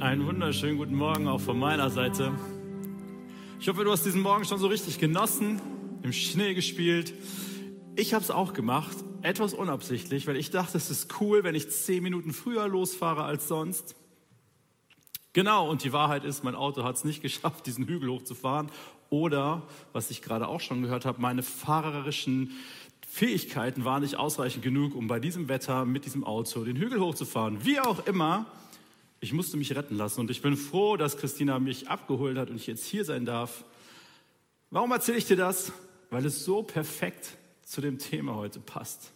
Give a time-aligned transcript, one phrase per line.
[0.00, 2.32] Einen wunderschönen guten Morgen auch von meiner Seite.
[3.58, 5.60] Ich hoffe, du hast diesen Morgen schon so richtig genossen,
[6.04, 7.12] im Schnee gespielt.
[7.96, 11.68] Ich habe es auch gemacht, etwas unabsichtlich, weil ich dachte, es ist cool, wenn ich
[11.70, 13.96] zehn Minuten früher losfahre als sonst.
[15.32, 18.70] Genau, und die Wahrheit ist, mein Auto hat es nicht geschafft, diesen Hügel hochzufahren.
[19.10, 19.62] Oder,
[19.92, 22.52] was ich gerade auch schon gehört habe, meine fahrerischen
[23.04, 27.64] Fähigkeiten waren nicht ausreichend genug, um bei diesem Wetter mit diesem Auto den Hügel hochzufahren.
[27.64, 28.46] Wie auch immer,
[29.20, 32.56] ich musste mich retten lassen und ich bin froh, dass Christina mich abgeholt hat und
[32.56, 33.64] ich jetzt hier sein darf.
[34.70, 35.72] Warum erzähle ich dir das?
[36.10, 39.12] Weil es so perfekt zu dem Thema heute passt.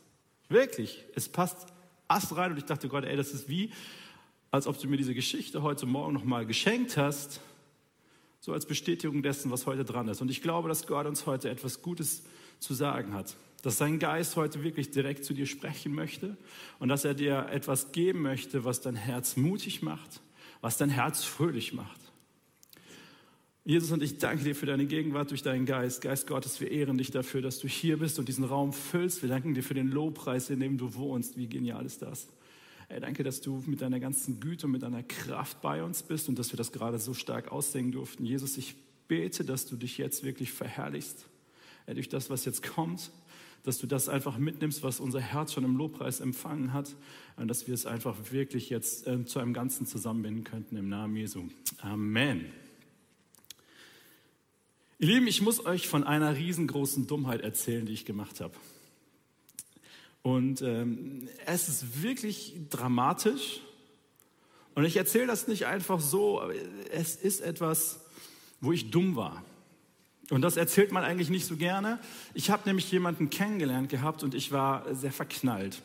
[0.48, 1.66] Wirklich, es passt
[2.08, 3.70] ast rein und ich dachte, Gott, ey, das ist wie,
[4.50, 7.40] als ob du mir diese Geschichte heute Morgen nochmal geschenkt hast,
[8.40, 10.20] so als Bestätigung dessen, was heute dran ist.
[10.20, 12.24] Und ich glaube, dass Gott uns heute etwas Gutes
[12.58, 16.36] zu sagen hat dass sein Geist heute wirklich direkt zu dir sprechen möchte
[16.80, 20.20] und dass er dir etwas geben möchte, was dein Herz mutig macht,
[20.60, 22.00] was dein Herz fröhlich macht.
[23.64, 26.00] Jesus und ich danke dir für deine Gegenwart durch deinen Geist.
[26.00, 29.22] Geist Gottes, wir ehren dich dafür, dass du hier bist und diesen Raum füllst.
[29.22, 31.36] Wir danken dir für den Lobpreis, in dem du wohnst.
[31.36, 32.26] Wie genial ist das?
[32.88, 36.28] Ey, danke, dass du mit deiner ganzen Güte und mit deiner Kraft bei uns bist
[36.28, 38.26] und dass wir das gerade so stark aussehen durften.
[38.26, 38.74] Jesus, ich
[39.06, 41.28] bete, dass du dich jetzt wirklich verherrlichst
[41.86, 43.12] ey, durch das, was jetzt kommt
[43.64, 46.94] dass du das einfach mitnimmst, was unser Herz schon im Lobpreis empfangen hat,
[47.36, 51.16] und dass wir es einfach wirklich jetzt äh, zu einem Ganzen zusammenbinden könnten im Namen
[51.16, 51.44] Jesu.
[51.80, 52.46] Amen.
[54.98, 58.54] Ihr Lieben, ich muss euch von einer riesengroßen Dummheit erzählen, die ich gemacht habe.
[60.22, 63.60] Und ähm, es ist wirklich dramatisch.
[64.74, 66.40] Und ich erzähle das nicht einfach so,
[66.92, 68.00] es ist etwas,
[68.60, 69.44] wo ich dumm war.
[70.30, 71.98] Und das erzählt man eigentlich nicht so gerne.
[72.34, 75.82] Ich habe nämlich jemanden kennengelernt gehabt und ich war sehr verknallt.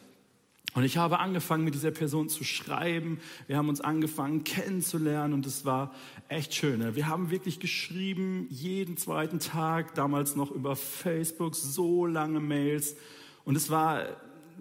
[0.74, 3.20] Und ich habe angefangen, mit dieser Person zu schreiben.
[3.48, 5.92] Wir haben uns angefangen kennenzulernen und es war
[6.30, 6.96] echt schön.
[6.96, 12.96] Wir haben wirklich geschrieben, jeden zweiten Tag, damals noch über Facebook, so lange Mails.
[13.44, 14.04] Und es war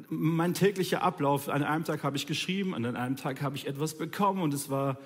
[0.08, 1.50] mein täglicher Ablauf.
[1.50, 4.70] An einem Tag habe ich geschrieben, an einem Tag habe ich etwas bekommen und es
[4.70, 4.98] war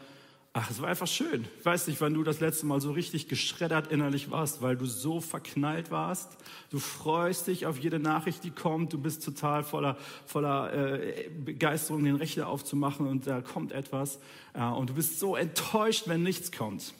[0.53, 1.47] Ach, es war einfach schön.
[1.61, 4.85] Ich weiß nicht, wann du das letzte Mal so richtig geschreddert innerlich warst, weil du
[4.85, 6.37] so verknallt warst.
[6.71, 8.93] Du freust dich auf jede Nachricht, die kommt.
[8.93, 9.97] Du bist total voller,
[10.27, 14.19] voller äh, Begeisterung, den Rechner aufzumachen und da kommt etwas.
[14.53, 16.95] Äh, und du bist so enttäuscht, wenn nichts kommt.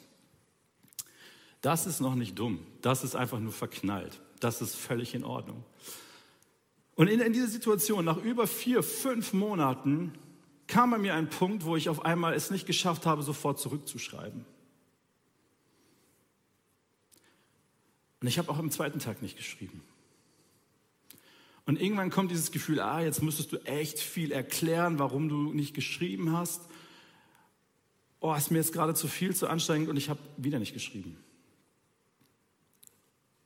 [1.59, 2.59] Das ist noch nicht dumm.
[2.81, 4.21] Das ist einfach nur verknallt.
[4.39, 5.65] Das ist völlig in Ordnung.
[6.95, 10.13] Und in, in dieser Situation, nach über vier, fünf Monaten,
[10.71, 14.45] kam bei mir ein Punkt, wo ich auf einmal es nicht geschafft habe, sofort zurückzuschreiben.
[18.21, 19.83] Und ich habe auch am zweiten Tag nicht geschrieben.
[21.65, 25.73] Und irgendwann kommt dieses Gefühl, ah, jetzt müsstest du echt viel erklären, warum du nicht
[25.73, 26.61] geschrieben hast.
[28.21, 31.17] Oh, ist mir jetzt gerade zu viel, zu anstrengend und ich habe wieder nicht geschrieben.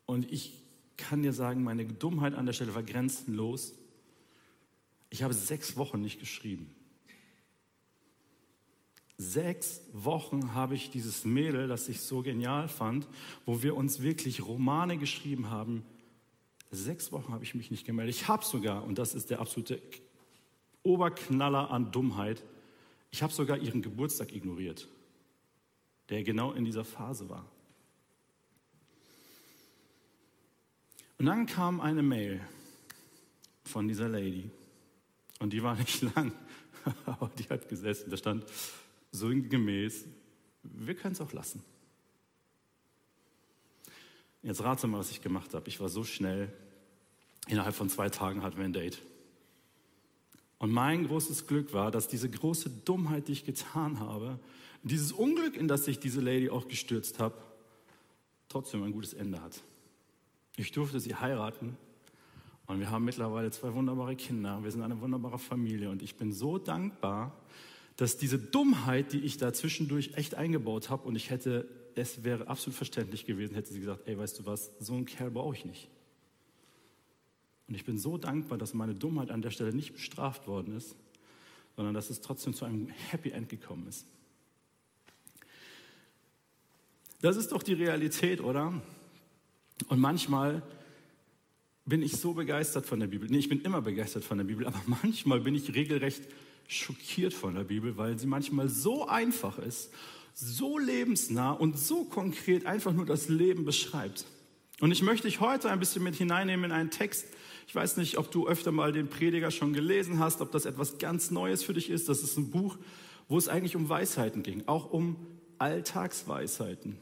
[0.06, 0.62] Und ich
[0.98, 3.74] kann dir sagen, meine Dummheit an der Stelle war grenzenlos.
[5.10, 6.75] Ich habe sechs Wochen nicht geschrieben.
[9.18, 13.08] Sechs Wochen habe ich dieses Mädel, das ich so genial fand,
[13.46, 15.86] wo wir uns wirklich Romane geschrieben haben.
[16.72, 18.16] Sechs Wochen habe ich mich nicht gemeldet.
[18.16, 19.82] Ich habe sogar, und das ist der absolute
[20.84, 22.44] Oberknaller an Dummheit,
[23.12, 24.90] ich habe sogar ihren Geburtstag ignoriert,
[26.10, 27.50] der genau in dieser Phase war.
[31.18, 32.42] Und dann kam eine Mail
[33.64, 34.50] von dieser Lady.
[35.40, 36.34] Und die war nicht lang,
[37.06, 38.10] aber die hat gesessen.
[38.10, 38.46] Da stand,
[39.16, 40.06] so gemäß,
[40.64, 41.64] wir können es auch lassen.
[44.44, 45.68] Jetzt rate mal, was ich gemacht habe.
[45.70, 46.52] Ich war so schnell,
[47.48, 49.02] innerhalb von zwei Tagen hatten wir ein Date.
[50.60, 54.40] Und mein großes Glück war, dass diese große Dummheit, die ich getan habe,
[54.84, 57.36] dieses Unglück, in das ich diese Lady auch gestürzt habe,
[58.50, 59.62] trotzdem ein gutes Ende hat.
[60.58, 61.76] Ich durfte sie heiraten
[62.68, 64.64] und wir haben mittlerweile zwei wunderbare Kinder.
[64.64, 67.36] Wir sind eine wunderbare Familie und ich bin so dankbar,
[67.98, 72.48] dass diese Dummheit, die ich da zwischendurch echt eingebaut habe, und ich hätte, es wäre
[72.48, 75.66] absolut verständlich gewesen, hätte sie gesagt, ey, weißt du was, so einen Kerl brauche ich
[75.66, 75.90] nicht.
[77.68, 80.96] Und ich bin so dankbar, dass meine Dummheit an der Stelle nicht bestraft worden ist,
[81.76, 84.06] sondern dass es trotzdem zu einem Happy End gekommen ist.
[87.22, 88.82] Das ist doch die Realität, oder?
[89.88, 90.62] Und manchmal
[91.86, 93.30] bin ich so begeistert von der Bibel.
[93.30, 96.28] Nee, ich bin immer begeistert von der Bibel, aber manchmal bin ich regelrecht
[96.68, 99.92] schockiert von der Bibel, weil sie manchmal so einfach ist,
[100.34, 104.26] so lebensnah und so konkret einfach nur das Leben beschreibt.
[104.82, 107.26] Und ich möchte dich heute ein bisschen mit hineinnehmen in einen Text.
[107.68, 110.98] Ich weiß nicht, ob du öfter mal den Prediger schon gelesen hast, ob das etwas
[110.98, 112.10] ganz Neues für dich ist.
[112.10, 112.78] Das ist ein Buch,
[113.30, 115.16] wo es eigentlich um Weisheiten ging, auch um
[115.58, 116.98] Alltagsweisheiten.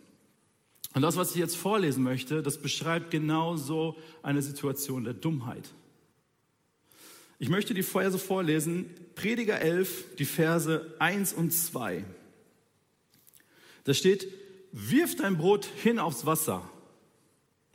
[0.94, 5.74] Und das, was ich jetzt vorlesen möchte, das beschreibt genau so eine Situation der Dummheit.
[7.40, 12.04] Ich möchte die Verse vorlesen, Prediger 11, die Verse 1 und 2.
[13.84, 14.28] Da steht,
[14.72, 16.68] wirf dein Brot hin aufs Wasser.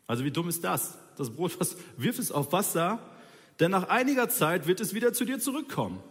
[0.06, 0.98] Also wie dumm ist das?
[1.16, 2.98] Das Brot, was, wirf es auf Wasser,
[3.60, 6.02] denn nach einiger Zeit wird es wieder zu dir zurückkommen.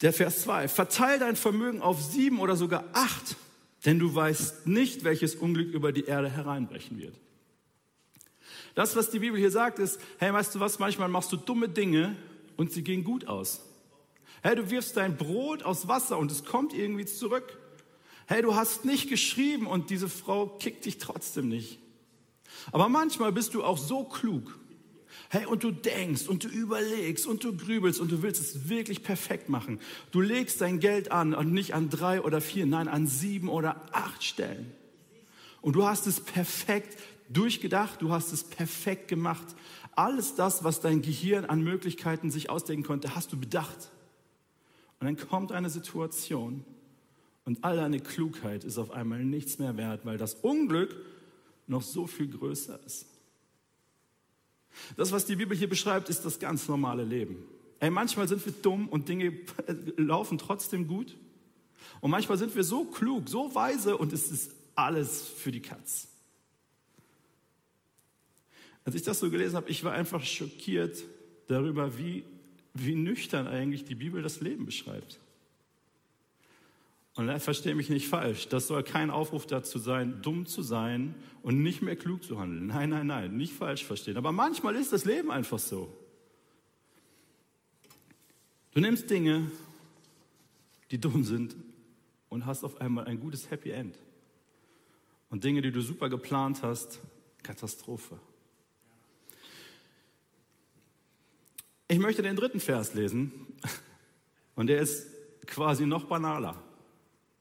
[0.00, 3.36] Der Vers 2, verteil dein Vermögen auf sieben oder sogar acht,
[3.84, 7.14] denn du weißt nicht, welches Unglück über die Erde hereinbrechen wird.
[8.74, 11.68] Das, was die Bibel hier sagt, ist, hey, weißt du was, manchmal machst du dumme
[11.68, 12.16] Dinge
[12.56, 13.62] und sie gehen gut aus.
[14.42, 17.58] Hey, du wirfst dein Brot aus Wasser und es kommt irgendwie zurück.
[18.26, 21.78] Hey, du hast nicht geschrieben und diese Frau kickt dich trotzdem nicht.
[22.70, 24.58] Aber manchmal bist du auch so klug
[25.28, 29.02] Hey, und du denkst und du überlegst und du grübelst und du willst es wirklich
[29.02, 29.80] perfekt machen.
[30.10, 33.80] Du legst dein Geld an und nicht an drei oder vier, nein, an sieben oder
[33.92, 34.70] acht Stellen.
[35.62, 36.98] Und du hast es perfekt
[37.28, 39.46] durchgedacht, du hast es perfekt gemacht.
[39.94, 43.90] Alles das, was dein Gehirn an Möglichkeiten sich ausdenken konnte, hast du bedacht.
[45.00, 46.64] Und dann kommt eine Situation
[47.44, 50.94] und all deine Klugheit ist auf einmal nichts mehr wert, weil das Unglück
[51.66, 53.06] noch so viel größer ist.
[54.96, 57.44] Das, was die Bibel hier beschreibt, ist das ganz normale Leben.
[57.80, 59.32] Ey, manchmal sind wir dumm und Dinge
[59.96, 61.16] laufen trotzdem gut.
[62.00, 66.08] Und manchmal sind wir so klug, so weise und es ist alles für die Katz.
[68.84, 71.04] Als ich das so gelesen habe, ich war einfach schockiert
[71.46, 72.24] darüber, wie,
[72.74, 75.20] wie nüchtern eigentlich die Bibel das Leben beschreibt.
[77.14, 81.62] Und verstehe mich nicht falsch, das soll kein Aufruf dazu sein, dumm zu sein und
[81.62, 82.68] nicht mehr klug zu handeln.
[82.68, 84.16] Nein, nein, nein, nicht falsch verstehen.
[84.16, 85.94] Aber manchmal ist das Leben einfach so.
[88.72, 89.50] Du nimmst Dinge,
[90.90, 91.54] die dumm sind
[92.30, 93.98] und hast auf einmal ein gutes Happy End.
[95.28, 96.98] Und Dinge, die du super geplant hast,
[97.42, 98.18] Katastrophe.
[101.92, 103.32] Ich möchte den dritten Vers lesen
[104.54, 105.08] und der ist
[105.44, 106.56] quasi noch banaler.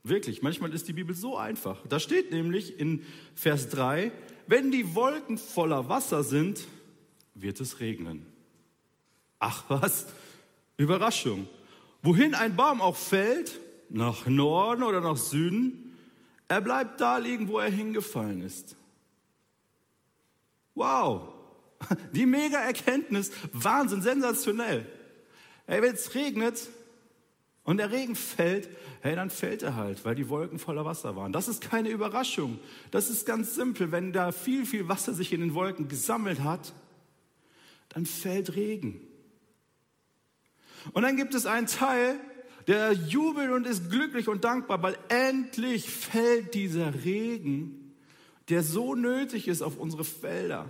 [0.03, 1.80] Wirklich, manchmal ist die Bibel so einfach.
[1.88, 4.12] Da steht nämlich in Vers 3,
[4.48, 6.68] wenn die Wolken voller Wasser sind,
[7.33, 8.25] wird es regnen.
[9.39, 10.07] Ach was,
[10.75, 11.47] Überraschung.
[12.01, 13.57] Wohin ein Baum auch fällt,
[13.88, 15.95] nach Norden oder nach Süden,
[16.50, 18.75] er bleibt da liegen, wo er hingefallen ist.
[20.75, 21.40] Wow,
[22.13, 24.86] die mega Erkenntnis, Wahnsinn, sensationell.
[25.66, 26.69] Hey, wenn es regnet,
[27.63, 28.69] und der Regen fällt,
[29.01, 31.31] hey, dann fällt er halt, weil die Wolken voller Wasser waren.
[31.31, 32.60] Das ist keine Überraschung.
[32.89, 33.92] Das ist ganz simpel.
[33.92, 36.74] Wenn da viel, viel Wasser sich in den Wolken gesammelt hat,
[37.89, 39.00] dann fällt Regen.
[40.94, 42.19] Und dann gibt es einen Teil,
[42.66, 47.94] der jubelt und ist glücklich und dankbar, weil endlich fällt dieser Regen,
[48.50, 50.68] der so nötig ist auf unsere Felder.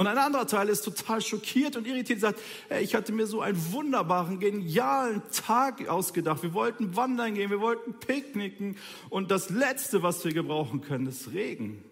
[0.00, 3.26] Und ein anderer Teil ist total schockiert und irritiert und sagt, hey, ich hatte mir
[3.26, 6.42] so einen wunderbaren, genialen Tag ausgedacht.
[6.42, 8.78] Wir wollten wandern gehen, wir wollten picknicken
[9.10, 11.84] und das Letzte, was wir gebrauchen können, ist Regen.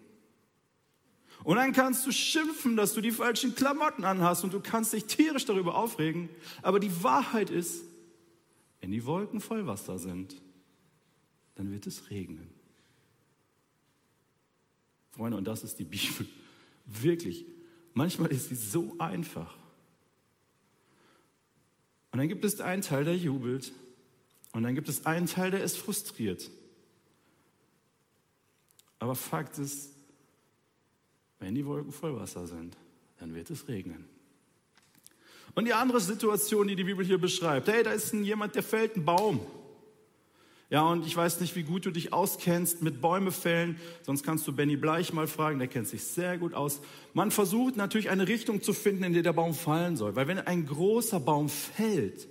[1.43, 5.05] Und dann kannst du schimpfen, dass du die falschen Klamotten anhast und du kannst dich
[5.05, 6.29] tierisch darüber aufregen.
[6.63, 7.83] Aber die Wahrheit ist,
[8.81, 10.35] wenn die Wolken voll Wasser sind,
[11.53, 12.49] dann wird es regnen.
[15.11, 16.25] Freunde, und das ist die Bibel.
[16.87, 17.45] Wirklich,
[17.93, 19.55] Manchmal ist sie so einfach.
[22.11, 23.71] Und dann gibt es einen Teil, der jubelt.
[24.51, 26.49] Und dann gibt es einen Teil, der ist frustriert.
[28.97, 29.91] Aber Fakt ist,
[31.39, 32.75] wenn die Wolken voll Wasser sind,
[33.19, 34.05] dann wird es regnen.
[35.55, 38.95] Und die andere Situation, die die Bibel hier beschreibt, hey, da ist jemand, der fällt
[38.95, 39.45] einen Baum.
[40.69, 44.47] Ja, und ich weiß nicht, wie gut du dich auskennst mit Bäume fällen, sonst kannst
[44.47, 46.81] du Benny Bleich mal fragen, der kennt sich sehr gut aus.
[47.13, 50.37] Man versucht natürlich eine Richtung zu finden, in der der Baum fallen soll, weil wenn
[50.37, 52.27] ein großer Baum fällt,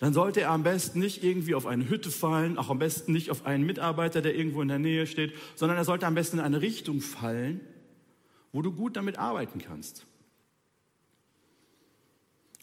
[0.00, 3.30] dann sollte er am besten nicht irgendwie auf eine Hütte fallen, auch am besten nicht
[3.30, 6.44] auf einen Mitarbeiter, der irgendwo in der Nähe steht, sondern er sollte am besten in
[6.44, 7.60] eine Richtung fallen,
[8.52, 10.04] wo du gut damit arbeiten kannst.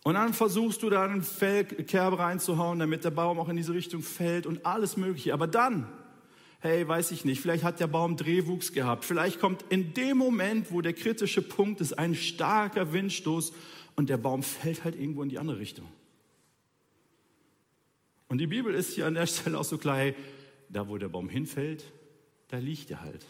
[0.03, 4.01] Und dann versuchst du da einen Fellkerb reinzuhauen, damit der Baum auch in diese Richtung
[4.01, 5.33] fällt und alles Mögliche.
[5.33, 5.87] Aber dann,
[6.59, 9.05] hey, weiß ich nicht, vielleicht hat der Baum Drehwuchs gehabt.
[9.05, 13.53] Vielleicht kommt in dem Moment, wo der kritische Punkt ist, ein starker Windstoß
[13.95, 15.87] und der Baum fällt halt irgendwo in die andere Richtung.
[18.27, 20.15] Und die Bibel ist hier an der Stelle auch so klar, hey,
[20.69, 21.83] da wo der Baum hinfällt,
[22.47, 23.25] da liegt er halt.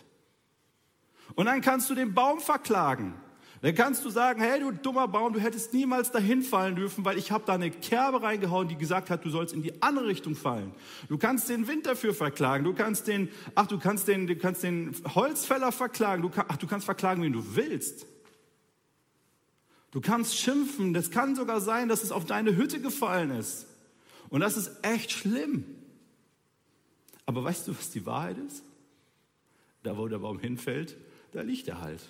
[1.35, 3.15] Und dann kannst du den Baum verklagen.
[3.61, 7.19] Dann kannst du sagen, hey du dummer Baum, du hättest niemals dahin fallen dürfen, weil
[7.19, 10.35] ich habe da eine Kerbe reingehauen, die gesagt hat, du sollst in die andere Richtung
[10.35, 10.71] fallen.
[11.09, 14.63] Du kannst den Wind dafür verklagen, du kannst den, ach du kannst den, du kannst
[14.63, 18.07] den Holzfäller verklagen, du, ach du kannst verklagen, wen du willst.
[19.91, 23.67] Du kannst schimpfen, das kann sogar sein, dass es auf deine Hütte gefallen ist.
[24.29, 25.65] Und das ist echt schlimm.
[27.27, 28.63] Aber weißt du, was die Wahrheit ist?
[29.83, 30.97] Da, wo der Baum hinfällt,
[31.31, 32.01] da liegt er halt.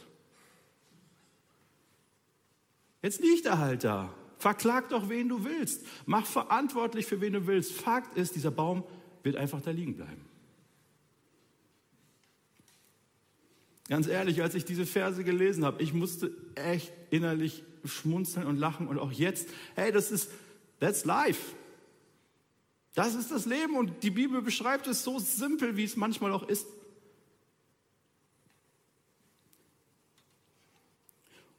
[3.01, 4.13] Jetzt liegt er halt da.
[4.37, 5.85] Verklag doch, wen du willst.
[6.05, 7.71] Mach verantwortlich für wen du willst.
[7.73, 8.83] Fakt ist, dieser Baum
[9.23, 10.25] wird einfach da liegen bleiben.
[13.87, 18.87] Ganz ehrlich, als ich diese Verse gelesen habe, ich musste echt innerlich schmunzeln und lachen
[18.87, 20.31] und auch jetzt, hey, das ist,
[20.79, 21.55] that's life.
[22.93, 26.47] Das ist das Leben und die Bibel beschreibt es so simpel, wie es manchmal auch
[26.47, 26.67] ist.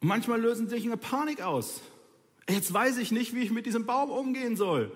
[0.02, 1.80] Und manchmal lösen sich eine Panik aus.
[2.49, 4.90] Jetzt weiß ich nicht, wie ich mit diesem Baum umgehen soll.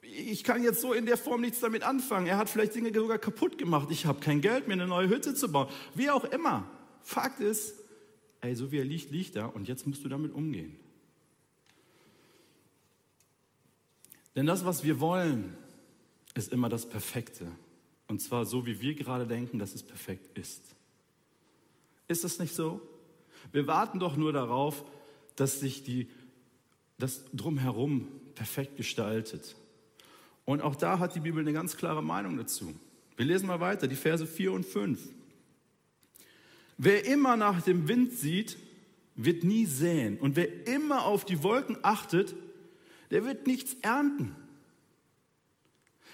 [0.00, 2.28] Ich kann jetzt so in der Form nichts damit anfangen.
[2.28, 3.88] Er hat vielleicht Dinge sogar kaputt gemacht.
[3.90, 5.68] Ich habe kein Geld, mir eine neue Hütte zu bauen.
[5.94, 6.70] Wie auch immer.
[7.02, 7.74] Fakt ist,
[8.40, 10.76] ey, so wie er liegt, liegt er und jetzt musst du damit umgehen.
[14.36, 15.56] Denn das, was wir wollen,
[16.34, 17.50] ist immer das Perfekte.
[18.06, 20.62] Und zwar so, wie wir gerade denken, dass es perfekt ist.
[22.06, 22.80] Ist das nicht so?
[23.52, 24.84] Wir warten doch nur darauf,
[25.36, 26.08] dass sich die,
[26.98, 29.56] das drumherum perfekt gestaltet.
[30.44, 32.74] Und auch da hat die Bibel eine ganz klare Meinung dazu.
[33.16, 35.00] Wir lesen mal weiter, die Verse 4 und 5.
[36.78, 38.56] Wer immer nach dem Wind sieht,
[39.16, 40.18] wird nie säen.
[40.18, 42.34] Und wer immer auf die Wolken achtet,
[43.10, 44.36] der wird nichts ernten.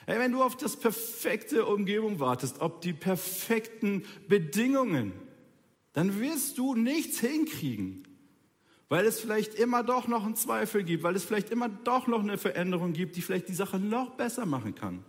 [0.07, 5.12] Hey, wenn du auf das perfekte Umgebung wartest, ob die perfekten Bedingungen,
[5.95, 8.07] dann wirst du nichts hinkriegen,
[8.89, 12.21] weil es vielleicht immer doch noch einen Zweifel gibt, weil es vielleicht immer doch noch
[12.21, 15.05] eine Veränderung gibt, die vielleicht die Sache noch besser machen kann.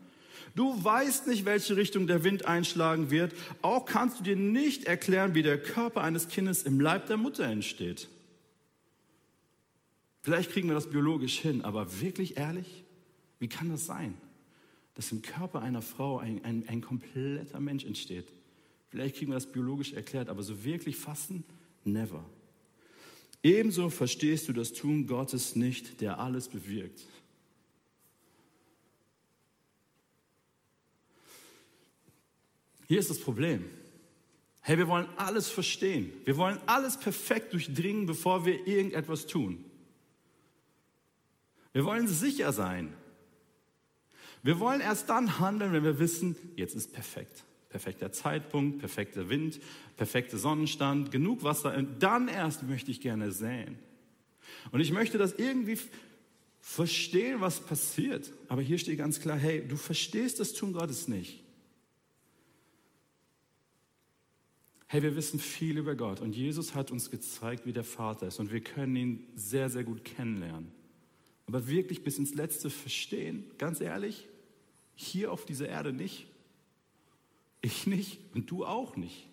[0.53, 3.33] Du weißt nicht, welche Richtung der Wind einschlagen wird.
[3.61, 7.43] Auch kannst du dir nicht erklären, wie der Körper eines Kindes im Leib der Mutter
[7.43, 8.07] entsteht.
[10.21, 12.85] Vielleicht kriegen wir das biologisch hin, aber wirklich ehrlich,
[13.39, 14.15] wie kann das sein,
[14.93, 18.31] dass im Körper einer Frau ein, ein, ein kompletter Mensch entsteht?
[18.95, 21.43] Vielleicht kriegen wir das biologisch erklärt, aber so wirklich fassen?
[21.83, 22.23] Never.
[23.43, 27.01] Ebenso verstehst du das Tun Gottes nicht, der alles bewirkt.
[32.87, 33.65] Hier ist das Problem.
[34.61, 36.13] Hey, wir wollen alles verstehen.
[36.23, 39.65] Wir wollen alles perfekt durchdringen, bevor wir irgendetwas tun.
[41.73, 42.93] Wir wollen sicher sein.
[44.41, 47.43] Wir wollen erst dann handeln, wenn wir wissen, jetzt ist perfekt
[47.75, 49.59] perfekter Zeitpunkt, perfekter Wind,
[49.97, 51.75] perfekter Sonnenstand, genug Wasser.
[51.75, 53.77] Und dann erst möchte ich gerne säen.
[54.71, 55.77] Und ich möchte das irgendwie
[56.61, 58.31] verstehen, was passiert.
[58.47, 61.43] Aber hier steht ganz klar, hey, du verstehst das Tun Gottes nicht.
[64.87, 68.39] Hey, wir wissen viel über Gott und Jesus hat uns gezeigt, wie der Vater ist
[68.39, 70.71] und wir können ihn sehr, sehr gut kennenlernen.
[71.45, 74.29] Aber wirklich bis ins Letzte verstehen, ganz ehrlich,
[74.95, 76.27] hier auf dieser Erde nicht.
[77.65, 79.25] Ich nicht und du auch nicht.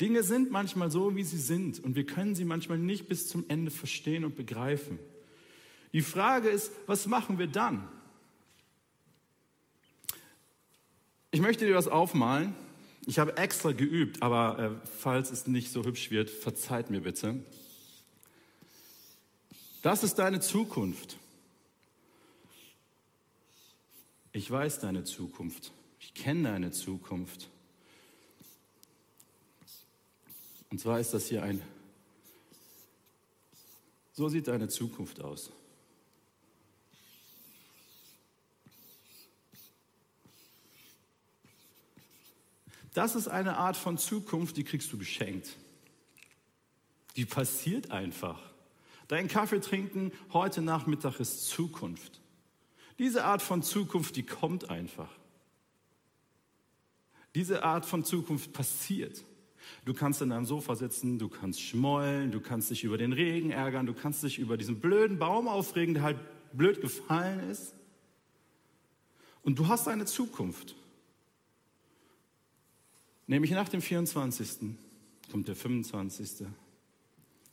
[0.00, 3.44] Dinge sind manchmal so, wie sie sind und wir können sie manchmal nicht bis zum
[3.46, 4.98] Ende verstehen und begreifen.
[5.92, 7.88] Die Frage ist, was machen wir dann?
[11.30, 12.52] Ich möchte dir was aufmalen.
[13.06, 17.44] Ich habe extra geübt, aber äh, falls es nicht so hübsch wird, verzeiht mir bitte.
[19.82, 21.16] Das ist deine Zukunft.
[24.32, 25.70] Ich weiß deine Zukunft.
[26.02, 27.48] Ich kenne deine Zukunft.
[30.68, 31.62] Und zwar ist das hier ein,
[34.12, 35.52] so sieht deine Zukunft aus.
[42.94, 45.56] Das ist eine Art von Zukunft, die kriegst du geschenkt.
[47.16, 48.52] Die passiert einfach.
[49.08, 52.20] Dein Kaffee trinken heute Nachmittag ist Zukunft.
[52.98, 55.21] Diese Art von Zukunft, die kommt einfach.
[57.34, 59.24] Diese Art von Zukunft passiert.
[59.84, 63.50] Du kannst in deinem Sofa sitzen, du kannst schmollen, du kannst dich über den Regen
[63.50, 66.18] ärgern, du kannst dich über diesen blöden Baum aufregen, der halt
[66.52, 67.74] blöd gefallen ist.
[69.42, 70.76] Und du hast eine Zukunft.
[73.26, 74.76] Nämlich nach dem 24.
[75.30, 76.42] kommt der 25.
[76.42, 76.54] Und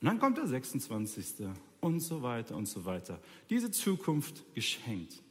[0.02, 1.48] dann kommt der 26.
[1.82, 3.20] und so weiter und so weiter.
[3.50, 5.22] Diese Zukunft geschenkt.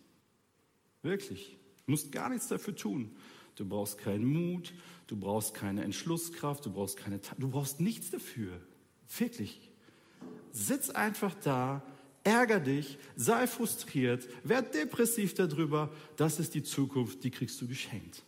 [1.02, 1.56] Wirklich.
[1.86, 3.16] Du musst gar nichts dafür tun.
[3.58, 4.72] Du brauchst keinen Mut,
[5.08, 8.60] du brauchst keine Entschlusskraft, du brauchst keine, du brauchst nichts dafür.
[9.18, 9.68] Wirklich.
[10.52, 11.82] Sitz einfach da,
[12.22, 15.90] ärger dich, sei frustriert, werd depressiv darüber.
[16.16, 18.22] Das ist die Zukunft, die kriegst du geschenkt.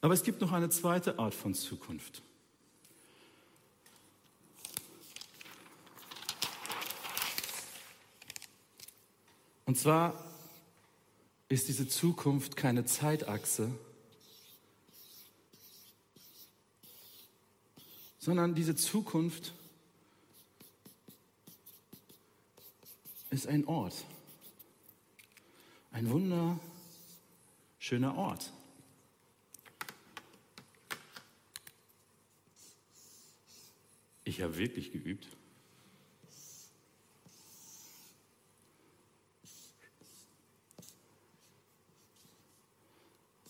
[0.00, 2.22] Aber es gibt noch eine zweite Art von Zukunft.
[9.66, 10.29] Und zwar
[11.50, 13.76] ist diese Zukunft keine Zeitachse,
[18.20, 19.52] sondern diese Zukunft
[23.30, 24.04] ist ein Ort.
[25.90, 28.52] Ein wunderschöner Ort.
[34.22, 35.26] Ich habe wirklich geübt.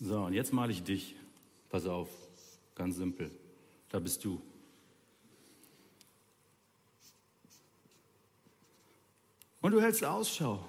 [0.00, 1.14] So, und jetzt male ich dich.
[1.68, 2.08] Pass auf,
[2.74, 3.30] ganz simpel.
[3.90, 4.40] Da bist du.
[9.60, 10.66] Und du hältst Ausschau.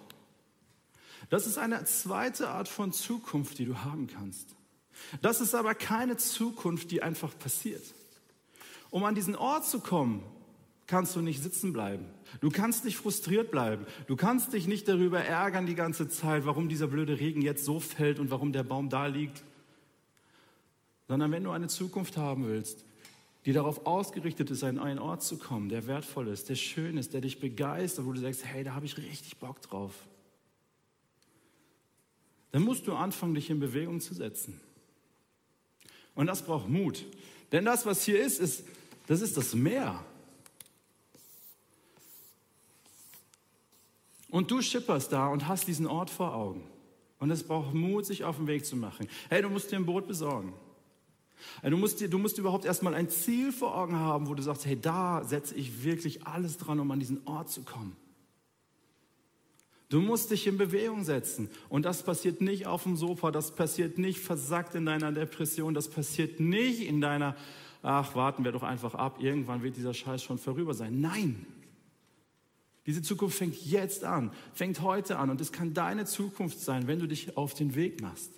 [1.29, 4.53] Das ist eine zweite Art von Zukunft, die du haben kannst.
[5.21, 7.83] Das ist aber keine Zukunft, die einfach passiert.
[8.89, 10.23] Um an diesen Ort zu kommen,
[10.87, 12.05] kannst du nicht sitzen bleiben.
[12.39, 13.85] Du kannst nicht frustriert bleiben.
[14.07, 17.79] Du kannst dich nicht darüber ärgern die ganze Zeit, warum dieser blöde Regen jetzt so
[17.79, 19.43] fällt und warum der Baum da liegt.
[21.07, 22.85] Sondern wenn du eine Zukunft haben willst,
[23.45, 27.13] die darauf ausgerichtet ist, an einen Ort zu kommen, der wertvoll ist, der schön ist,
[27.13, 29.93] der dich begeistert, wo du sagst, hey, da habe ich richtig Bock drauf.
[32.51, 34.59] Dann musst du anfangen, dich in Bewegung zu setzen.
[36.15, 37.05] Und das braucht Mut.
[37.51, 38.63] Denn das, was hier ist, ist,
[39.07, 40.05] das ist das Meer.
[44.31, 46.63] Und du schipperst da und hast diesen Ort vor Augen.
[47.19, 49.07] Und es braucht Mut, sich auf den Weg zu machen.
[49.29, 50.53] Hey, du musst dir ein Boot besorgen.
[51.63, 54.79] Du musst, du musst überhaupt erstmal ein Ziel vor Augen haben, wo du sagst, hey,
[54.79, 57.95] da setze ich wirklich alles dran, um an diesen Ort zu kommen.
[59.89, 61.49] Du musst dich in Bewegung setzen.
[61.67, 65.89] Und das passiert nicht auf dem Sofa, das passiert nicht versackt in deiner Depression, das
[65.89, 67.35] passiert nicht in deiner,
[67.81, 71.01] ach, warten wir doch einfach ab, irgendwann wird dieser Scheiß schon vorüber sein.
[71.01, 71.45] Nein.
[72.91, 76.99] Diese Zukunft fängt jetzt an, fängt heute an und es kann deine Zukunft sein, wenn
[76.99, 78.33] du dich auf den Weg machst.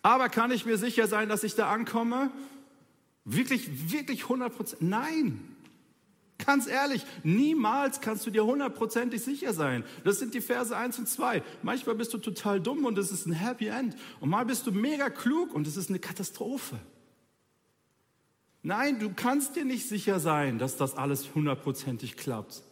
[0.00, 2.30] Aber kann ich mir sicher sein, dass ich da ankomme?
[3.26, 4.80] Wirklich, wirklich 100 Prozent?
[4.80, 5.56] Nein.
[6.46, 9.84] Ganz ehrlich, niemals kannst du dir hundertprozentig sicher sein.
[10.04, 11.42] Das sind die Verse 1 und 2.
[11.62, 13.94] Manchmal bist du total dumm und es ist ein Happy End.
[14.20, 16.78] Und mal bist du mega klug und es ist eine Katastrophe.
[18.68, 22.62] Nein, du kannst dir nicht sicher sein, dass das alles hundertprozentig klappt.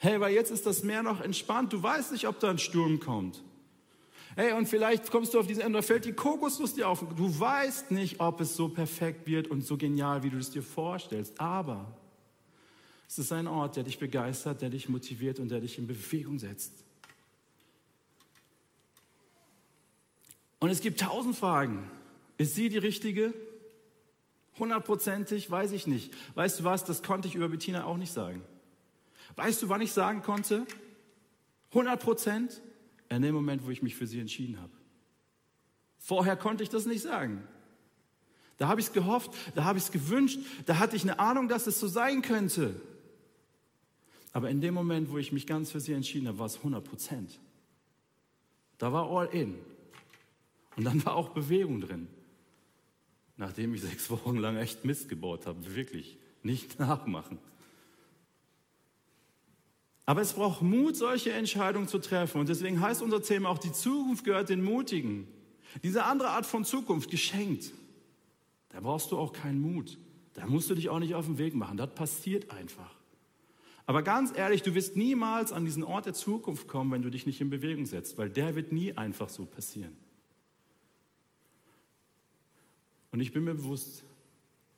[0.00, 1.72] Hey, weil jetzt ist das Meer noch entspannt.
[1.72, 3.44] Du weißt nicht, ob da ein Sturm kommt.
[4.34, 7.04] Hey, und vielleicht kommst du auf diesen Ende, fällt die Kokosnuss dir auf.
[7.14, 10.64] Du weißt nicht, ob es so perfekt wird und so genial, wie du es dir
[10.64, 11.40] vorstellst.
[11.40, 11.96] Aber
[13.06, 16.40] es ist ein Ort, der dich begeistert, der dich motiviert und der dich in Bewegung
[16.40, 16.72] setzt.
[20.58, 21.88] Und es gibt tausend Fragen.
[22.36, 23.32] Ist sie die richtige?
[24.58, 25.50] Hundertprozentig?
[25.50, 26.12] Weiß ich nicht.
[26.34, 26.84] Weißt du was?
[26.84, 28.42] Das konnte ich über Bettina auch nicht sagen.
[29.36, 30.66] Weißt du, wann ich sagen konnte?
[31.70, 32.62] 100 Prozent?
[33.08, 34.72] in dem Moment, wo ich mich für sie entschieden habe.
[35.98, 37.46] Vorher konnte ich das nicht sagen.
[38.58, 41.48] Da habe ich es gehofft, da habe ich es gewünscht, da hatte ich eine Ahnung,
[41.48, 42.80] dass es so sein könnte.
[44.32, 46.84] Aber in dem Moment, wo ich mich ganz für sie entschieden habe, war es 100
[46.84, 47.38] Prozent.
[48.78, 49.58] Da war all in.
[50.76, 52.08] Und dann war auch Bewegung drin.
[53.36, 57.38] Nachdem ich sechs Wochen lang echt Mist gebaut habe, wirklich nicht nachmachen.
[60.06, 62.40] Aber es braucht Mut, solche Entscheidungen zu treffen.
[62.40, 65.26] Und deswegen heißt unser Thema auch, die Zukunft gehört den Mutigen.
[65.82, 67.72] Diese andere Art von Zukunft, geschenkt,
[68.70, 69.98] da brauchst du auch keinen Mut.
[70.34, 71.76] Da musst du dich auch nicht auf den Weg machen.
[71.76, 72.94] Das passiert einfach.
[73.84, 77.26] Aber ganz ehrlich, du wirst niemals an diesen Ort der Zukunft kommen, wenn du dich
[77.26, 79.96] nicht in Bewegung setzt, weil der wird nie einfach so passieren.
[83.16, 84.04] Und ich bin mir bewusst,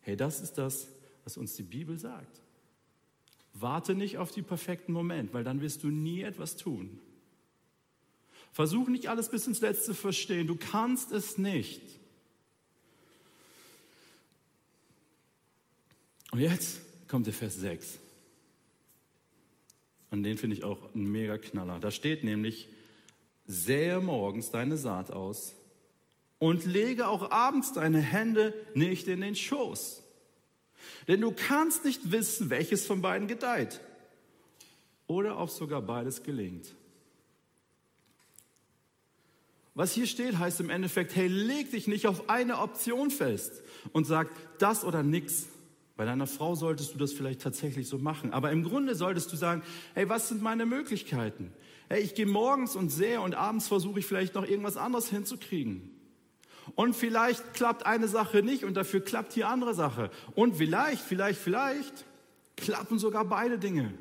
[0.02, 0.86] hey, das ist das,
[1.24, 2.40] was uns die Bibel sagt.
[3.52, 7.00] Warte nicht auf den perfekten Moment, weil dann wirst du nie etwas tun.
[8.52, 10.46] Versuch nicht alles bis ins Letzte zu verstehen.
[10.46, 11.82] Du kannst es nicht.
[16.30, 17.98] Und jetzt kommt der Vers 6.
[20.12, 21.80] Und den finde ich auch ein mega Knaller.
[21.80, 22.68] Da steht nämlich,
[23.48, 25.56] sähe morgens deine Saat aus
[26.38, 30.02] und lege auch abends deine Hände nicht in den Schoß.
[31.08, 33.80] Denn du kannst nicht wissen, welches von beiden gedeiht
[35.06, 36.74] oder ob sogar beides gelingt.
[39.74, 44.06] Was hier steht, heißt im Endeffekt, hey, leg dich nicht auf eine Option fest und
[44.06, 45.46] sag das oder nix.
[45.96, 48.32] Bei deiner Frau solltest du das vielleicht tatsächlich so machen.
[48.32, 49.62] Aber im Grunde solltest du sagen,
[49.94, 51.52] hey, was sind meine Möglichkeiten?
[51.88, 55.97] Hey, ich gehe morgens und sehe und abends versuche ich vielleicht noch irgendwas anderes hinzukriegen.
[56.74, 60.10] Und vielleicht klappt eine Sache nicht und dafür klappt die andere Sache.
[60.34, 62.04] Und vielleicht, vielleicht, vielleicht
[62.56, 63.92] klappen sogar beide Dinge.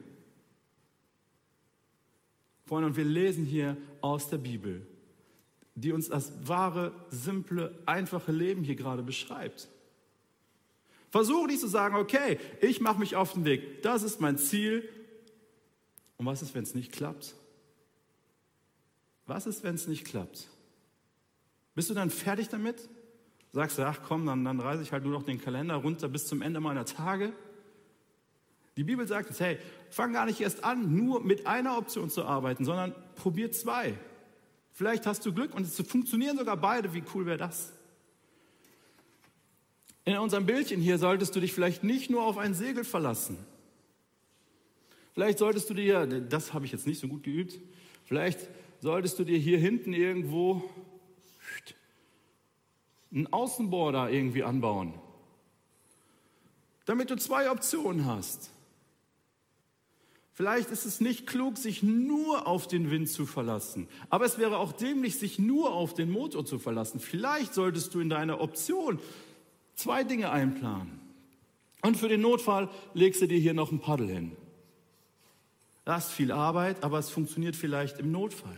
[2.65, 4.85] Freunde, und wir lesen hier aus der Bibel,
[5.75, 9.69] die uns das wahre, simple, einfache Leben hier gerade beschreibt.
[11.09, 14.87] Versuche nicht zu sagen, okay, ich mache mich auf den Weg, das ist mein Ziel.
[16.17, 17.35] Und was ist, wenn es nicht klappt?
[19.27, 20.47] Was ist, wenn es nicht klappt?
[21.77, 22.89] Bist du dann fertig damit?
[23.53, 26.25] Sagst du, ach komm, dann, dann reise ich halt nur noch den Kalender runter bis
[26.25, 27.33] zum Ende meiner Tage?
[28.77, 29.59] Die Bibel sagt jetzt, hey,
[29.91, 33.93] fang gar nicht erst an, nur mit einer Option zu arbeiten, sondern probier zwei.
[34.71, 36.95] Vielleicht hast du Glück und es funktionieren sogar beide.
[36.95, 37.71] Wie cool wäre das?
[40.03, 43.37] In unserem Bildchen hier solltest du dich vielleicht nicht nur auf ein Segel verlassen.
[45.13, 47.59] Vielleicht solltest du dir, das habe ich jetzt nicht so gut geübt,
[48.03, 48.39] vielleicht
[48.79, 50.67] solltest du dir hier hinten irgendwo
[53.11, 54.93] einen Außenborder irgendwie anbauen,
[56.85, 58.51] damit du zwei Optionen hast.
[60.33, 64.57] Vielleicht ist es nicht klug, sich nur auf den Wind zu verlassen, aber es wäre
[64.57, 66.99] auch dämlich, sich nur auf den Motor zu verlassen.
[66.99, 68.99] Vielleicht solltest du in deiner Option
[69.73, 70.99] zwei Dinge einplanen.
[71.81, 74.31] Und für den Notfall legst du dir hier noch ein Paddel hin.
[75.85, 78.57] Das ist viel Arbeit, aber es funktioniert vielleicht im Notfall.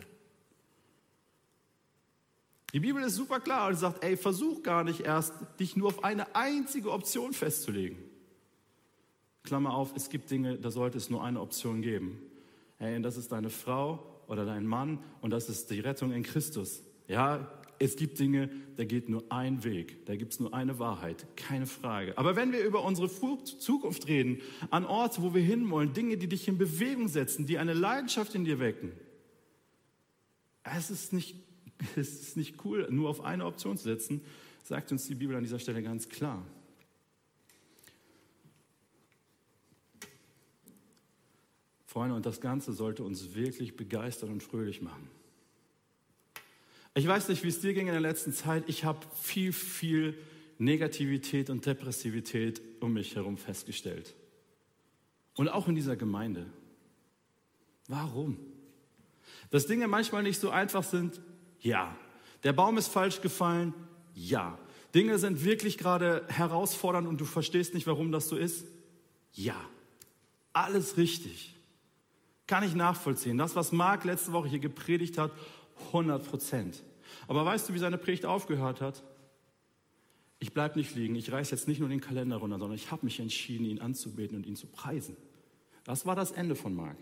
[2.74, 6.04] Die Bibel ist super klar und sagt, ey, versuch gar nicht erst, dich nur auf
[6.04, 7.98] eine einzige Option festzulegen.
[9.44, 12.22] Klammer auf, es gibt Dinge, da sollte es nur eine Option geben.
[12.78, 16.24] Hey, und das ist deine Frau oder dein Mann und das ist die Rettung in
[16.24, 16.84] Christus.
[17.08, 21.26] Ja, es gibt Dinge, da geht nur ein Weg, da gibt es nur eine Wahrheit,
[21.36, 22.18] keine Frage.
[22.18, 26.48] Aber wenn wir über unsere Zukunft reden, an Orte, wo wir hinwollen, Dinge, die dich
[26.48, 28.92] in Bewegung setzen, die eine Leidenschaft in dir wecken,
[30.64, 31.36] es ist nicht
[31.96, 34.22] es ist nicht cool, nur auf eine Option zu setzen,
[34.64, 36.46] sagt uns die Bibel an dieser Stelle ganz klar.
[41.86, 45.10] Freunde, und das Ganze sollte uns wirklich begeistern und fröhlich machen.
[46.94, 48.66] Ich weiß nicht, wie es dir ging in der letzten Zeit.
[48.68, 50.18] Ich habe viel, viel
[50.60, 54.14] Negativität und Depressivität um mich herum festgestellt.
[55.36, 56.46] Und auch in dieser Gemeinde.
[57.88, 58.38] Warum?
[59.50, 61.22] Dass Dinge manchmal nicht so einfach sind,
[61.62, 61.96] ja.
[62.44, 63.74] Der Baum ist falsch gefallen?
[64.14, 64.58] Ja.
[64.96, 68.66] Dinge sind wirklich gerade herausfordernd und du verstehst nicht, warum das so ist?
[69.34, 69.56] Ja.
[70.54, 71.56] Alles richtig.
[72.48, 73.38] Kann ich nachvollziehen.
[73.38, 75.32] Das, was Marc letzte Woche hier gepredigt hat,
[75.88, 76.84] 100 Prozent.
[77.28, 79.04] Aber weißt du, wie seine Predigt aufgehört hat?
[80.40, 81.16] Ich bleibe nicht liegen.
[81.16, 84.38] Ich reiße jetzt nicht nur den Kalender runter, sondern ich habe mich entschieden, ihn anzubeten
[84.38, 85.16] und ihn zu preisen.
[85.84, 86.98] Das war das Ende von Marc.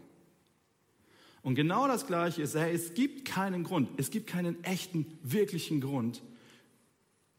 [1.44, 5.82] Und genau das Gleiche ist, hey, es gibt keinen Grund, es gibt keinen echten, wirklichen
[5.82, 6.22] Grund,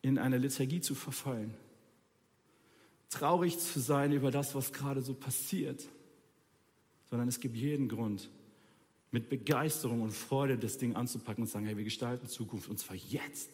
[0.03, 1.53] in eine Liturgie zu verfallen.
[3.11, 5.87] Traurig zu sein über das, was gerade so passiert,
[7.11, 8.31] sondern es gibt jeden Grund,
[9.11, 12.79] mit Begeisterung und Freude das Ding anzupacken und zu sagen, hey, wir gestalten Zukunft und
[12.79, 13.51] zwar jetzt.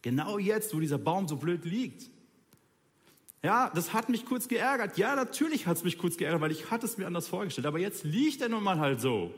[0.00, 2.10] Genau jetzt, wo dieser Baum so blöd liegt.
[3.42, 4.98] Ja, das hat mich kurz geärgert.
[4.98, 7.66] Ja, natürlich hat es mich kurz geärgert, weil ich hatte es mir anders vorgestellt.
[7.66, 9.34] Aber jetzt liegt er nun mal halt so.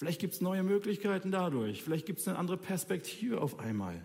[0.00, 1.82] Vielleicht gibt es neue Möglichkeiten dadurch.
[1.82, 4.00] Vielleicht gibt es eine andere Perspektive auf einmal.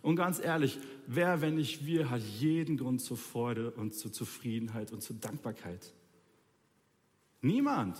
[0.00, 4.90] Und ganz ehrlich, wer, wenn nicht wir, hat jeden Grund zur Freude und zur Zufriedenheit
[4.90, 5.92] und zur Dankbarkeit?
[7.42, 7.98] Niemand.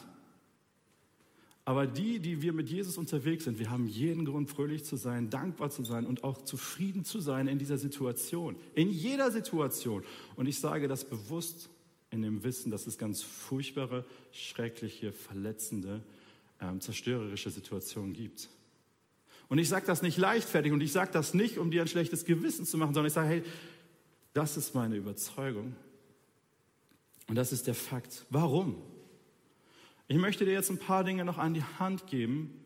[1.66, 5.28] Aber die, die wir mit Jesus unterwegs sind, wir haben jeden Grund, fröhlich zu sein,
[5.28, 8.56] dankbar zu sein und auch zufrieden zu sein in dieser Situation.
[8.74, 10.04] In jeder Situation.
[10.36, 11.68] Und ich sage das bewusst
[12.08, 16.00] in dem Wissen, dass es ganz furchtbare, schreckliche, verletzende
[16.62, 18.48] ähm, zerstörerische Situationen gibt.
[19.48, 22.24] Und ich sage das nicht leichtfertig und ich sage das nicht, um dir ein schlechtes
[22.24, 23.42] Gewissen zu machen, sondern ich sage, hey,
[24.32, 25.76] das ist meine Überzeugung.
[27.28, 28.24] Und das ist der Fakt.
[28.30, 28.76] Warum?
[30.08, 32.58] Ich möchte dir jetzt ein paar Dinge noch an die Hand geben,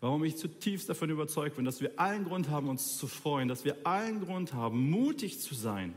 [0.00, 3.64] warum ich zutiefst davon überzeugt bin, dass wir allen Grund haben, uns zu freuen, dass
[3.64, 5.94] wir allen Grund haben, mutig zu sein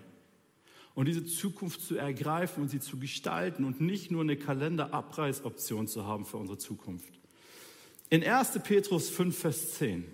[0.93, 6.05] und diese Zukunft zu ergreifen und sie zu gestalten und nicht nur eine Kalenderabreißoption zu
[6.05, 7.22] haben für unsere Zukunft.
[8.09, 8.59] In 1.
[8.63, 10.05] Petrus 5, Vers 10,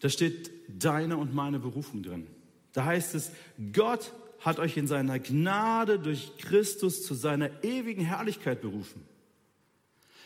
[0.00, 2.26] da steht deine und meine Berufung drin.
[2.72, 3.30] Da heißt es,
[3.72, 9.02] Gott hat euch in seiner Gnade durch Christus zu seiner ewigen Herrlichkeit berufen.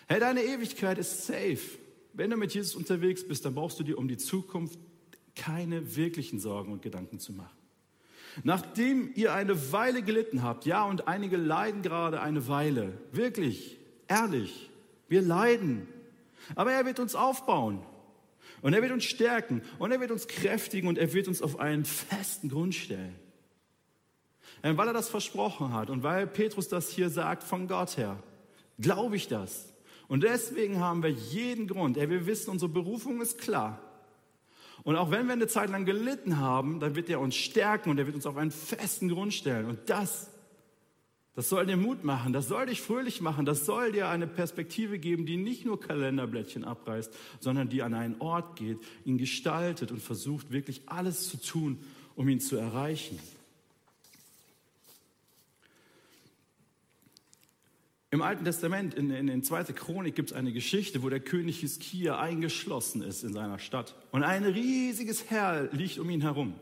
[0.08, 1.60] Hey, deine Ewigkeit ist safe.
[2.14, 4.78] Wenn du mit Jesus unterwegs bist, dann brauchst du dir um die Zukunft
[5.36, 7.56] keine wirklichen Sorgen und Gedanken zu machen.
[8.42, 13.77] Nachdem ihr eine Weile gelitten habt, ja, und einige leiden gerade eine Weile, wirklich,
[14.08, 14.70] ehrlich,
[15.08, 15.88] wir leiden,
[16.54, 17.84] aber er wird uns aufbauen
[18.62, 21.60] und er wird uns stärken und er wird uns kräftigen und er wird uns auf
[21.60, 23.14] einen festen Grund stellen.
[24.62, 28.22] Und weil er das versprochen hat und weil Petrus das hier sagt von Gott her,
[28.80, 29.72] glaube ich das.
[30.08, 31.96] Und deswegen haben wir jeden Grund.
[31.96, 33.78] Ey, wir wissen, unsere Berufung ist klar.
[34.84, 37.98] Und auch wenn wir eine Zeit lang gelitten haben, dann wird er uns stärken und
[37.98, 39.66] er wird uns auf einen festen Grund stellen.
[39.66, 40.30] Und das,
[41.38, 44.98] das soll dir Mut machen, das soll dich fröhlich machen, das soll dir eine Perspektive
[44.98, 50.02] geben, die nicht nur Kalenderblättchen abreißt, sondern die an einen Ort geht, ihn gestaltet und
[50.02, 51.78] versucht wirklich alles zu tun,
[52.16, 53.20] um ihn zu erreichen.
[58.10, 59.62] Im Alten Testament, in, in, in 2.
[59.74, 63.94] Chronik, gibt es eine Geschichte, wo der König Hiskia eingeschlossen ist in seiner Stadt.
[64.10, 66.54] Und ein riesiges Heer liegt um ihn herum.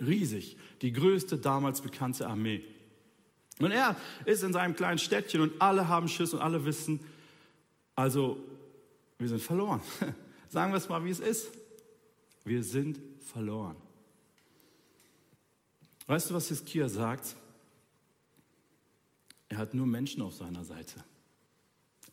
[0.00, 0.56] Riesig.
[0.82, 2.64] Die größte damals bekannte Armee.
[3.60, 7.00] Und er ist in seinem kleinen Städtchen und alle haben Schiss und alle wissen,
[7.94, 8.38] also
[9.18, 9.80] wir sind verloren.
[10.48, 11.50] Sagen wir es mal, wie es ist.
[12.44, 13.76] Wir sind verloren.
[16.06, 17.36] Weißt du, was Hiskia sagt?
[19.48, 21.04] Er hat nur Menschen auf seiner Seite.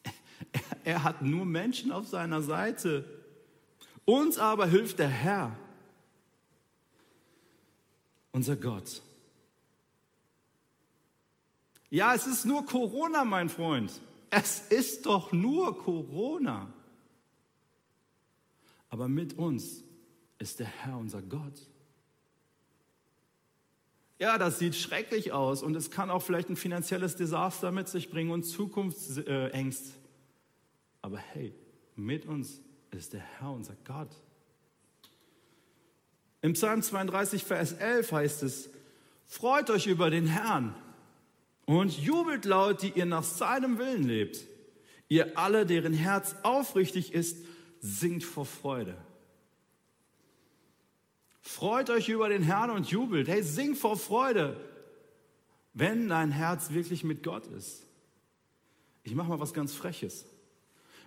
[0.83, 3.05] Er hat nur Menschen auf seiner Seite.
[4.03, 5.57] Uns aber hilft der Herr,
[8.31, 9.01] unser Gott.
[11.89, 13.91] Ja, es ist nur Corona, mein Freund.
[14.29, 16.73] Es ist doch nur Corona.
[18.89, 19.83] Aber mit uns
[20.39, 21.59] ist der Herr unser Gott.
[24.17, 28.09] Ja, das sieht schrecklich aus und es kann auch vielleicht ein finanzielles Desaster mit sich
[28.09, 29.93] bringen und Zukunftsängst.
[31.01, 31.53] Aber hey,
[31.95, 34.09] mit uns ist der Herr unser Gott.
[36.41, 38.69] Im Psalm 32, Vers 11 heißt es,
[39.25, 40.75] freut euch über den Herrn
[41.65, 44.45] und jubelt laut, die ihr nach seinem Willen lebt.
[45.07, 47.45] Ihr alle, deren Herz aufrichtig ist,
[47.79, 48.97] singt vor Freude.
[51.41, 53.27] Freut euch über den Herrn und jubelt.
[53.27, 54.59] Hey, sing vor Freude,
[55.73, 57.83] wenn dein Herz wirklich mit Gott ist.
[59.03, 60.25] Ich mache mal was ganz Freches.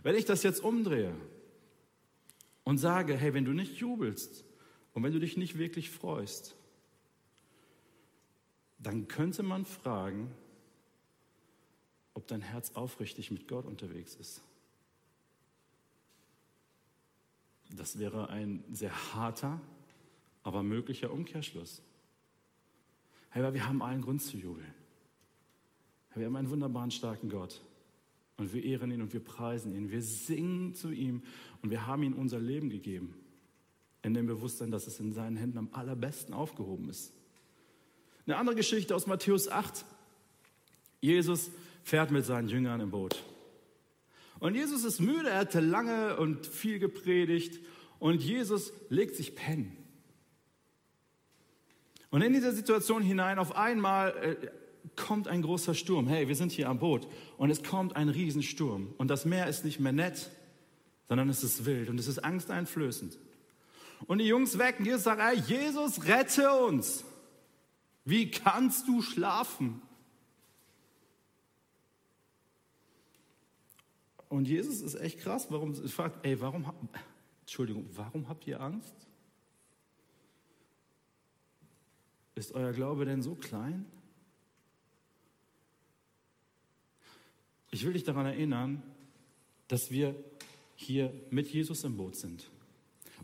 [0.05, 1.15] Wenn ich das jetzt umdrehe
[2.63, 4.45] und sage, hey, wenn du nicht jubelst
[4.95, 6.55] und wenn du dich nicht wirklich freust,
[8.79, 10.33] dann könnte man fragen,
[12.19, 14.43] ob dein Herz aufrichtig mit Gott unterwegs ist.
[17.71, 19.61] Das wäre ein sehr harter,
[20.43, 21.81] aber möglicher Umkehrschluss.
[23.31, 24.75] Hey, weil wir haben allen Grund zu jubeln.
[26.17, 27.61] Wir haben einen wunderbaren, starken Gott.
[28.37, 29.93] Und wir ehren ihn und wir preisen ihn.
[29.93, 31.23] Wir singen zu ihm
[31.63, 33.15] und wir haben ihm unser Leben gegeben.
[34.03, 37.13] In dem Bewusstsein, dass es in seinen Händen am allerbesten aufgehoben ist.
[38.27, 39.85] Eine andere Geschichte aus Matthäus 8.
[41.01, 41.53] Jesus
[41.89, 43.25] fährt mit seinen Jüngern im Boot.
[44.41, 47.61] Und Jesus ist müde, er hatte lange und viel gepredigt
[47.99, 49.77] und Jesus legt sich pennen.
[52.11, 54.37] Und in diese Situation hinein auf einmal äh,
[54.97, 56.07] kommt ein großer Sturm.
[56.07, 58.95] Hey, wir sind hier am Boot und es kommt ein Riesensturm.
[58.99, 60.31] Und das Meer ist nicht mehr nett,
[61.09, 63.19] sondern es ist wild und es ist angsteinflößend.
[64.07, 67.05] Und die Jungs wecken Jesus und sagen, hey, Jesus, rette uns.
[68.05, 69.83] Wie kannst du schlafen?
[74.29, 75.47] Und Jesus ist echt krass.
[75.51, 76.71] Warum fragt, ey, warum,
[77.41, 78.95] Entschuldigung, warum habt ihr Angst?
[82.35, 83.87] Ist euer Glaube denn so klein?
[87.71, 88.83] Ich will dich daran erinnern,
[89.67, 90.15] dass wir
[90.77, 92.49] hier mit Jesus im Boot sind.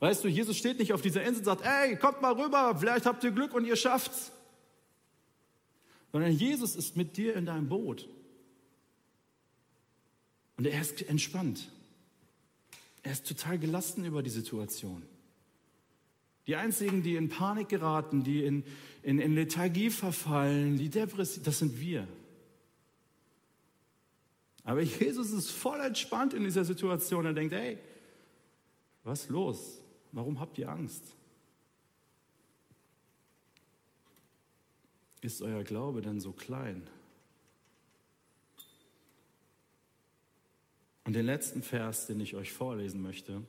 [0.01, 3.07] Weißt du, Jesus steht nicht auf dieser Insel und sagt, ey, kommt mal rüber, vielleicht
[3.07, 4.33] habt ihr Glück und ihr schafft's.
[6.12, 8.09] Sondern Jesus ist mit dir in deinem Boot.
[10.57, 11.71] Und er ist entspannt.
[13.03, 15.03] Er ist total gelassen über die Situation.
[16.47, 18.64] Die einzigen, die in Panik geraten, die in,
[19.03, 22.07] in, in Lethargie verfallen, die depressiv, das sind wir.
[24.62, 27.27] Aber Jesus ist voll entspannt in dieser Situation.
[27.27, 27.79] Er denkt, hey,
[29.05, 29.81] was los?
[30.12, 31.03] Warum habt ihr Angst?
[35.21, 36.87] Ist euer Glaube denn so klein?
[41.05, 43.43] Und den letzten Vers, den ich euch vorlesen möchte,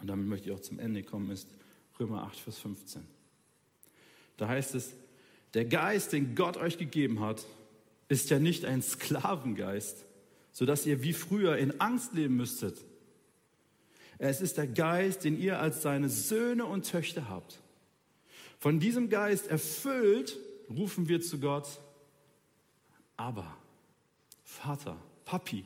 [0.00, 1.48] und damit möchte ich auch zum Ende kommen, ist
[1.98, 3.02] Römer 8, Vers 15.
[4.36, 4.92] Da heißt es,
[5.52, 7.46] der Geist, den Gott euch gegeben hat,
[8.08, 10.04] ist ja nicht ein Sklavengeist,
[10.52, 12.76] sodass ihr wie früher in Angst leben müsstet.
[14.18, 17.60] Es ist der Geist, den ihr als seine Söhne und Töchter habt.
[18.58, 20.38] Von diesem Geist erfüllt
[20.70, 21.80] rufen wir zu Gott,
[23.16, 23.56] aber
[24.44, 25.64] Vater, Papi.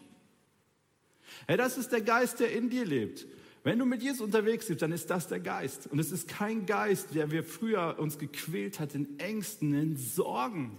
[1.47, 3.27] Hey, das ist der Geist, der in dir lebt.
[3.65, 5.89] Wenn du mit Jesus unterwegs bist, dann ist das der Geist.
[5.89, 10.79] Und es ist kein Geist, der wir früher uns gequält hat in Ängsten, in Sorgen,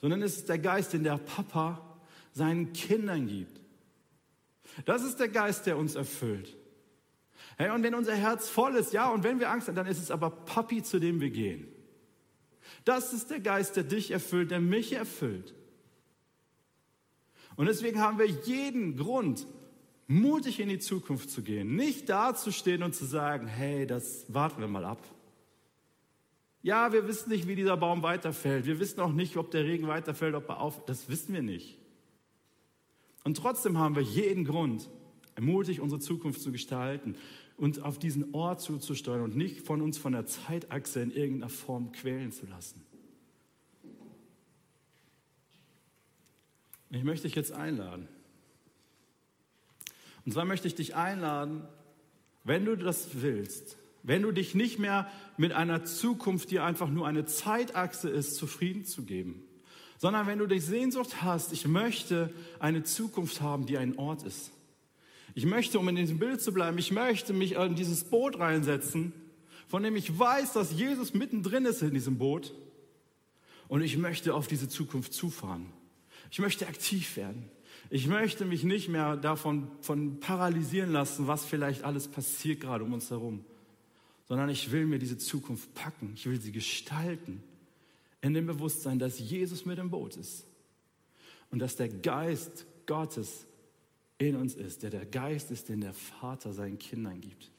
[0.00, 1.98] sondern es ist der Geist, den der Papa
[2.32, 3.60] seinen Kindern gibt.
[4.84, 6.56] Das ist der Geist, der uns erfüllt.
[7.56, 10.02] Hey, und wenn unser Herz voll ist, ja, und wenn wir Angst haben, dann ist
[10.02, 11.68] es aber Papi, zu dem wir gehen.
[12.84, 15.54] Das ist der Geist, der dich erfüllt, der mich erfüllt.
[17.56, 19.46] Und deswegen haben wir jeden Grund,
[20.06, 21.76] mutig in die Zukunft zu gehen.
[21.76, 25.02] Nicht dazustehen und zu sagen, hey, das warten wir mal ab.
[26.62, 28.66] Ja, wir wissen nicht, wie dieser Baum weiterfällt.
[28.66, 30.84] Wir wissen auch nicht, ob der Regen weiterfällt, ob er auf.
[30.86, 31.78] Das wissen wir nicht.
[33.22, 34.88] Und trotzdem haben wir jeden Grund,
[35.40, 37.16] mutig unsere Zukunft zu gestalten
[37.56, 41.92] und auf diesen Ort zuzusteuern und nicht von uns von der Zeitachse in irgendeiner Form
[41.92, 42.84] quälen zu lassen.
[46.90, 48.08] Ich möchte dich jetzt einladen.
[50.24, 51.62] Und zwar möchte ich dich einladen,
[52.44, 57.06] wenn du das willst, wenn du dich nicht mehr mit einer Zukunft, die einfach nur
[57.06, 59.42] eine Zeitachse ist, zufrieden zu geben,
[59.98, 64.50] sondern wenn du die Sehnsucht hast, ich möchte eine Zukunft haben, die ein Ort ist.
[65.34, 69.12] Ich möchte, um in diesem Bild zu bleiben, ich möchte mich in dieses Boot reinsetzen,
[69.66, 72.52] von dem ich weiß, dass Jesus mittendrin ist in diesem Boot.
[73.66, 75.72] Und ich möchte auf diese Zukunft zufahren.
[76.34, 77.48] Ich möchte aktiv werden.
[77.90, 82.92] Ich möchte mich nicht mehr davon von paralysieren lassen, was vielleicht alles passiert gerade um
[82.92, 83.44] uns herum,
[84.24, 86.10] sondern ich will mir diese Zukunft packen.
[86.16, 87.40] Ich will sie gestalten
[88.20, 90.44] in dem Bewusstsein, dass Jesus mit im Boot ist
[91.52, 93.46] und dass der Geist Gottes
[94.18, 97.52] in uns ist, der der Geist ist, den der Vater seinen Kindern gibt.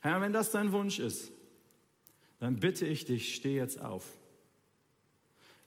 [0.00, 1.30] Herr, wenn das dein Wunsch ist,
[2.38, 4.16] dann bitte ich dich, steh jetzt auf.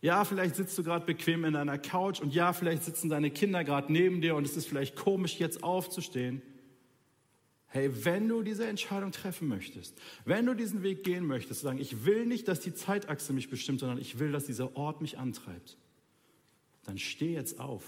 [0.01, 3.63] Ja, vielleicht sitzt du gerade bequem in deiner Couch und ja, vielleicht sitzen deine Kinder
[3.63, 6.41] gerade neben dir und es ist vielleicht komisch, jetzt aufzustehen.
[7.67, 12.03] Hey, wenn du diese Entscheidung treffen möchtest, wenn du diesen Weg gehen möchtest, sagen, ich
[12.03, 15.77] will nicht, dass die Zeitachse mich bestimmt, sondern ich will, dass dieser Ort mich antreibt,
[16.83, 17.83] dann steh jetzt auf.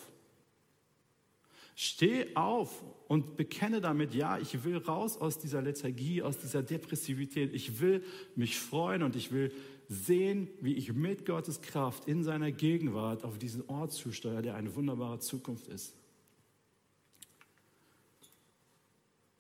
[1.76, 7.52] Steh auf und bekenne damit, ja, ich will raus aus dieser Lethargie, aus dieser Depressivität.
[7.54, 8.04] Ich will
[8.36, 9.52] mich freuen und ich will
[9.90, 14.76] sehen, wie ich mit Gottes Kraft in seiner Gegenwart auf diesen Ort zusteuere, der eine
[14.76, 15.94] wunderbare Zukunft ist.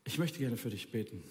[0.05, 1.23] Ich möchte gerne für dich beten.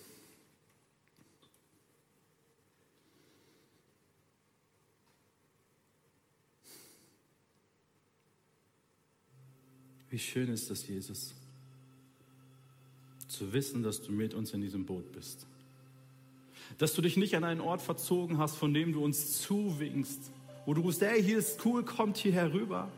[10.13, 11.33] Wie schön ist das, Jesus,
[13.29, 15.47] zu wissen, dass du mit uns in diesem Boot bist.
[16.79, 20.33] Dass du dich nicht an einen Ort verzogen hast, von dem du uns zuwinkst,
[20.67, 22.89] wo du rufst, hey, hier ist cool, kommt hier herüber,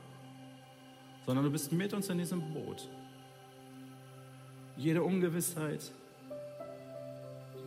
[1.27, 2.89] sondern du bist mit uns in diesem Boot.
[4.77, 5.93] Jede Ungewissheit,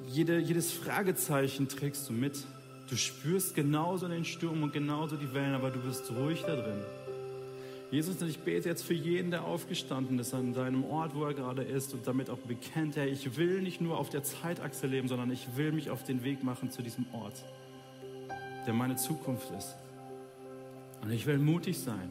[0.07, 2.37] jede, jedes Fragezeichen trägst du mit.
[2.89, 6.81] Du spürst genauso den Sturm und genauso die Wellen, aber du bist ruhig da drin.
[7.89, 11.63] Jesus, ich bete jetzt für jeden, der aufgestanden ist an seinem Ort, wo er gerade
[11.63, 15.31] ist und damit auch bekennt, Herr, ich will nicht nur auf der Zeitachse leben, sondern
[15.31, 17.45] ich will mich auf den Weg machen zu diesem Ort,
[18.65, 19.77] der meine Zukunft ist.
[21.01, 22.09] Und ich will mutig sein.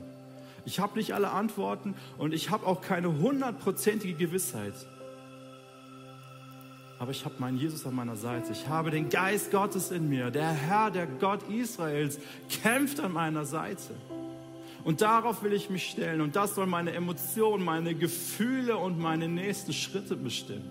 [0.65, 4.75] Ich habe nicht alle Antworten und ich habe auch keine hundertprozentige Gewissheit.
[6.99, 8.53] Aber ich habe meinen Jesus an meiner Seite.
[8.53, 10.31] Ich habe den Geist Gottes in mir.
[10.31, 13.95] Der Herr, der Gott Israels, kämpft an meiner Seite.
[14.87, 16.21] Und darauf will ich mich stellen.
[16.21, 20.71] Und das soll meine Emotionen, meine Gefühle und meine nächsten Schritte bestimmen.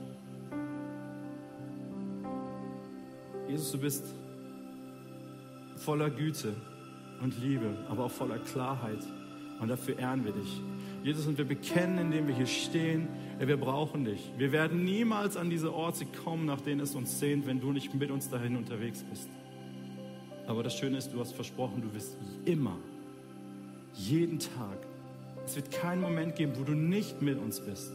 [3.49, 4.05] Jesus, du bist
[5.75, 6.55] voller Güte
[7.21, 9.03] und Liebe, aber auch voller Klarheit.
[9.59, 10.61] Und dafür ehren wir dich.
[11.03, 14.31] Jesus, und wir bekennen, indem wir hier stehen, wir brauchen dich.
[14.37, 17.93] Wir werden niemals an diese Orte kommen, nach denen es uns sehnt, wenn du nicht
[17.93, 19.27] mit uns dahin unterwegs bist.
[20.47, 22.77] Aber das Schöne ist, du hast versprochen, du wirst immer
[23.95, 24.77] jeden Tag.
[25.45, 27.91] Es wird keinen Moment geben, wo du nicht mit uns bist.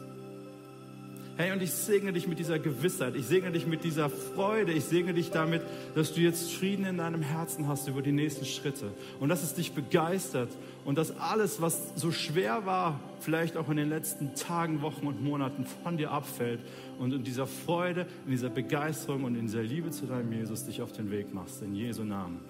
[1.41, 4.85] Hey, und ich segne dich mit dieser Gewissheit, ich segne dich mit dieser Freude, ich
[4.85, 5.63] segne dich damit,
[5.95, 9.55] dass du jetzt Frieden in deinem Herzen hast über die nächsten Schritte und dass es
[9.55, 10.51] dich begeistert
[10.85, 15.25] und dass alles, was so schwer war, vielleicht auch in den letzten Tagen, Wochen und
[15.25, 16.61] Monaten von dir abfällt
[16.99, 20.83] und in dieser Freude, in dieser Begeisterung und in dieser Liebe zu deinem Jesus dich
[20.83, 21.63] auf den Weg machst.
[21.63, 22.41] In Jesu Namen.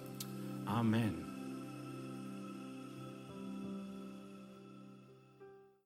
[0.66, 1.29] Amen.